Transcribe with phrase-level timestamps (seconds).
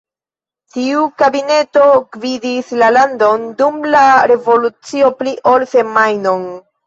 [0.75, 4.01] Tiu kabineto gvidis la landon dum la
[4.33, 6.49] revolucio pli ol semajnon.